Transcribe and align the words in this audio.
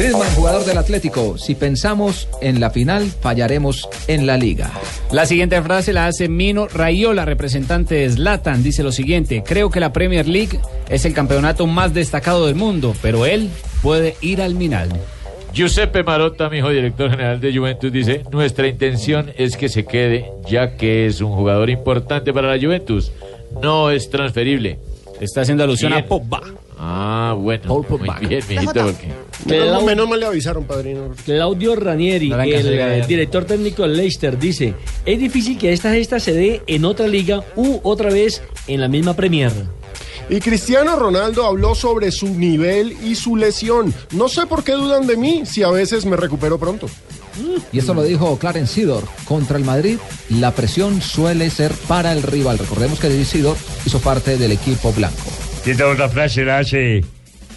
Griezmann, 0.00 0.34
jugador 0.34 0.64
del 0.64 0.78
Atlético. 0.78 1.36
Si 1.36 1.54
pensamos 1.54 2.26
en 2.40 2.58
la 2.58 2.70
final, 2.70 3.04
fallaremos 3.20 3.86
en 4.08 4.26
la 4.26 4.38
liga. 4.38 4.70
La 5.12 5.26
siguiente 5.26 5.60
frase 5.60 5.92
la 5.92 6.06
hace 6.06 6.26
Mino 6.26 6.68
Raiola, 6.68 7.26
representante 7.26 7.96
de 7.96 8.08
Zlatan. 8.08 8.62
Dice 8.62 8.82
lo 8.82 8.92
siguiente: 8.92 9.42
Creo 9.44 9.68
que 9.68 9.78
la 9.78 9.92
Premier 9.92 10.26
League 10.26 10.58
es 10.88 11.04
el 11.04 11.12
campeonato 11.12 11.66
más 11.66 11.92
destacado 11.92 12.46
del 12.46 12.54
mundo, 12.54 12.94
pero 13.02 13.26
él 13.26 13.50
puede 13.82 14.16
ir 14.22 14.40
al 14.40 14.54
Minal. 14.54 14.88
Giuseppe 15.52 16.02
Marotta, 16.02 16.48
mi 16.48 16.58
hijo 16.58 16.70
director 16.70 17.10
general 17.10 17.38
de 17.38 17.54
Juventus, 17.54 17.92
dice, 17.92 18.22
nuestra 18.32 18.68
intención 18.68 19.30
es 19.36 19.58
que 19.58 19.68
se 19.68 19.84
quede, 19.84 20.32
ya 20.48 20.78
que 20.78 21.04
es 21.04 21.20
un 21.20 21.32
jugador 21.32 21.68
importante 21.68 22.32
para 22.32 22.56
la 22.56 22.58
Juventus. 22.58 23.12
No 23.60 23.90
es 23.90 24.08
transferible. 24.08 24.78
Está 25.20 25.42
haciendo 25.42 25.64
alusión 25.64 25.92
a. 25.92 26.06
Pogba. 26.06 26.40
Ah, 26.82 27.34
bueno. 27.38 27.62
Paul 27.68 27.86
Muy 27.90 27.98
Pogba. 27.98 28.18
bien, 28.20 28.42
mijito, 28.48 28.72
porque... 28.72 29.08
Menos, 29.44 29.84
menos 29.84 30.08
mal 30.08 30.18
le 30.18 30.26
avisaron, 30.26 30.64
padrino. 30.64 31.10
Claudio 31.26 31.76
Ranieri, 31.76 32.30
No 32.30 32.40
el 32.40 32.78
eh, 32.78 33.04
director 33.06 33.44
técnico 33.44 33.82
del 33.82 33.98
Leicester, 33.98 34.38
dice, 34.38 34.74
es 35.04 35.18
difícil 35.18 35.58
que 35.58 35.74
esta 35.74 35.92
gesta 35.92 36.18
se 36.18 36.32
dé 36.32 36.62
en 36.66 36.86
otra 36.86 37.06
liga 37.06 37.44
u 37.54 37.80
otra 37.82 38.10
vez 38.10 38.42
en 38.66 38.80
la 38.80 38.88
misma 38.88 39.14
Premier. 39.14 39.52
Y 40.30 40.40
Cristiano 40.40 40.96
Ronaldo 40.96 41.44
habló 41.44 41.74
sobre 41.74 42.10
su 42.10 42.28
nivel 42.28 42.96
y 43.04 43.14
su 43.14 43.36
lesión. 43.36 43.92
No 44.12 44.28
sé 44.28 44.46
por 44.46 44.64
qué 44.64 44.72
dudan 44.72 45.06
de 45.06 45.18
mí 45.18 45.42
si 45.44 45.62
a 45.62 45.70
veces 45.70 46.06
me 46.06 46.16
recupero 46.16 46.58
pronto. 46.58 46.86
Y 47.72 47.78
esto 47.78 47.92
lo 47.92 48.02
dijo 48.04 48.38
Clarence 48.38 48.72
Sidor. 48.74 49.04
Contra 49.26 49.58
el 49.58 49.64
Madrid, 49.64 49.98
la 50.30 50.52
presión 50.52 51.02
suele 51.02 51.50
ser 51.50 51.72
para 51.88 52.12
el 52.12 52.22
rival. 52.22 52.58
Recordemos 52.58 52.98
que 53.00 53.24
Sidor 53.24 53.56
hizo 53.84 53.98
parte 53.98 54.38
del 54.38 54.52
equipo 54.52 54.92
blanco. 54.92 55.29
Y 55.66 55.70
esta 55.70 55.86
otra 55.88 56.08
frase 56.08 56.44
la 56.44 56.58
hace 56.58 57.04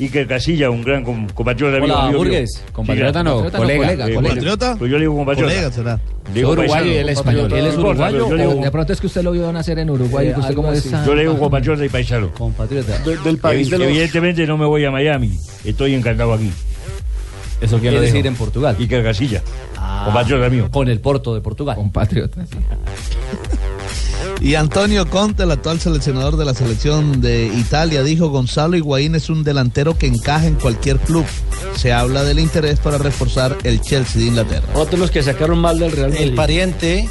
Iker 0.00 0.26
Casilla, 0.26 0.70
un 0.70 0.82
gran 0.82 1.04
com- 1.04 1.28
compatriota 1.28 1.76
mío. 1.78 1.84
Hola, 1.94 2.04
amigo 2.06 2.24
mío. 2.24 2.40
Compatriota 2.72 2.72
Compatriota 2.72 3.22
no, 3.22 3.42
no, 3.44 3.50
colega. 3.52 3.58
colega, 3.58 3.92
Eh, 3.92 3.96
colega. 3.96 4.14
compatriota, 4.14 4.76
Pues 4.78 4.90
yo 4.90 4.96
le 4.98 5.02
digo 5.04 5.16
compatriota. 5.16 5.52
Colega 5.52 5.72
será. 5.72 6.00
Le 6.28 6.34
digo 6.34 6.50
Uruguayo 6.52 6.86
y 6.92 6.94
él 6.96 7.08
español. 7.10 7.52
¿Él 7.52 7.66
es 7.66 7.76
uruguayo 7.76 8.26
O 8.26 8.34
digo, 8.36 8.54
de 8.54 8.70
pronto 8.70 8.92
es 8.92 9.00
que 9.00 9.06
usted 9.06 9.22
lo 9.22 9.32
vio 9.32 9.52
nacer 9.52 9.78
en 9.78 9.90
Uruguay. 9.90 10.28
Eh, 10.28 10.34
¿Usted 10.36 10.54
cómo 10.54 10.72
es? 10.72 10.90
yo 10.90 11.14
le 11.14 11.22
digo 11.22 11.38
compatriota 11.38 11.84
y 11.84 11.88
paisano. 11.88 12.30
Compatriota. 12.32 12.98
De- 12.98 13.16
del 13.18 13.38
país 13.38 13.70
de 13.70 13.78
los... 13.78 13.86
Evidentemente 13.88 14.46
no 14.46 14.56
me 14.58 14.66
voy 14.66 14.84
a 14.84 14.90
Miami. 14.90 15.38
Estoy 15.64 15.94
encantado 15.94 16.32
aquí. 16.32 16.50
Eso 17.60 17.78
quiere 17.78 18.00
decir 18.00 18.26
en 18.26 18.34
Portugal. 18.34 18.74
Iker 18.80 19.04
Casilla, 19.04 19.40
compatriota 20.04 20.48
mío. 20.48 20.68
Con 20.72 20.88
el 20.88 20.98
Porto 21.00 21.32
de 21.34 21.40
Portugal. 21.40 21.76
Compatriota. 21.76 22.44
Y 24.40 24.54
Antonio 24.56 25.08
Conte, 25.08 25.44
el 25.44 25.50
actual 25.50 25.80
seleccionador 25.80 26.36
de 26.36 26.44
la 26.44 26.54
selección 26.54 27.20
de 27.20 27.46
Italia, 27.46 28.02
dijo 28.02 28.28
Gonzalo 28.28 28.76
Higuaín 28.76 29.14
es 29.14 29.30
un 29.30 29.44
delantero 29.44 29.96
que 29.96 30.06
encaja 30.06 30.46
en 30.46 30.54
cualquier 30.54 30.98
club. 30.98 31.24
Se 31.76 31.92
habla 31.92 32.24
del 32.24 32.38
interés 32.38 32.78
para 32.80 32.98
reforzar 32.98 33.56
el 33.64 33.80
Chelsea 33.80 34.20
de 34.20 34.28
Inglaterra. 34.28 34.66
Otros 34.74 35.00
los 35.00 35.10
que 35.10 35.22
sacaron 35.22 35.58
mal 35.58 35.78
del 35.78 35.92
Real 35.92 36.10
Madrid. 36.10 36.24
El 36.24 36.34
pariente, 36.34 37.08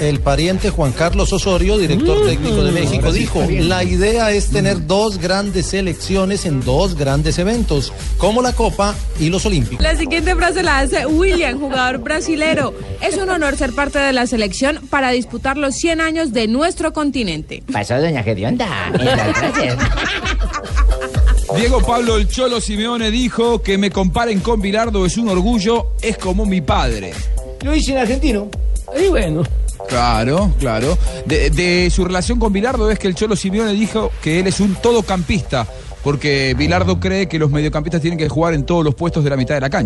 el 0.00 0.20
pariente 0.20 0.70
Juan 0.70 0.92
Carlos 0.92 1.32
Osorio, 1.32 1.78
director 1.78 2.26
técnico 2.26 2.62
de 2.62 2.72
México, 2.72 3.12
dijo, 3.12 3.42
la 3.48 3.84
idea 3.84 4.30
es 4.30 4.48
tener 4.50 4.86
dos 4.86 5.18
grandes 5.18 5.66
selecciones 5.66 6.44
en 6.46 6.60
dos 6.60 6.94
grandes 6.96 7.38
eventos, 7.38 7.92
como 8.18 8.42
la 8.42 8.52
Copa 8.52 8.94
y 9.18 9.30
los 9.30 9.46
Olímpicos. 9.46 9.82
La 9.82 9.96
siguiente 9.96 10.34
frase 10.34 10.62
la 10.62 10.80
hace 10.80 11.06
William, 11.06 11.58
jugador 11.58 11.98
brasilero. 11.98 12.74
Es 13.00 13.16
un 13.16 13.28
honor 13.28 13.56
ser 13.56 13.72
parte 13.72 13.98
de 13.98 14.12
la 14.12 14.26
selección 14.26 14.80
para 14.90 15.10
disputar 15.10 15.56
los 15.56 15.74
100 15.76 16.00
años 16.00 16.32
de 16.32 16.48
nuestro 16.48 16.92
continente. 16.92 17.62
Pasó 17.72 18.00
doña 18.00 18.22
Gedionda. 18.22 18.68
Diego 21.56 21.80
Pablo 21.80 22.16
El 22.16 22.28
Cholo 22.28 22.60
Simeone 22.60 23.10
dijo 23.10 23.62
que 23.62 23.78
me 23.78 23.90
comparen 23.90 24.40
con 24.40 24.60
Bilardo 24.60 25.06
es 25.06 25.16
un 25.16 25.28
orgullo, 25.28 25.92
es 26.02 26.18
como 26.18 26.44
mi 26.44 26.60
padre. 26.60 27.14
Lo 27.62 27.74
hice 27.74 27.92
en 27.92 27.98
argentino. 27.98 28.50
Y 28.98 29.08
bueno, 29.08 29.42
Claro, 29.88 30.52
claro. 30.58 30.96
De, 31.26 31.88
su 31.90 32.04
relación 32.04 32.38
con 32.38 32.52
Bilardo 32.52 32.90
es 32.90 32.98
que 32.98 33.08
el 33.08 33.14
Cholo 33.14 33.36
Simeone 33.36 33.72
dijo 33.72 34.10
que 34.22 34.40
él 34.40 34.46
es 34.46 34.60
un 34.60 34.74
todocampista, 34.74 35.66
porque 36.02 36.54
Bilardo 36.56 36.98
cree 37.00 37.28
que 37.28 37.38
los 37.38 37.50
mediocampistas 37.50 38.00
tienen 38.00 38.18
que 38.18 38.28
jugar 38.28 38.54
en 38.54 38.64
todos 38.64 38.84
los 38.84 38.94
puestos 38.94 39.24
de 39.24 39.30
la 39.30 39.36
mitad 39.36 39.54
de 39.54 39.60
la 39.60 39.70
cancha. 39.70 39.84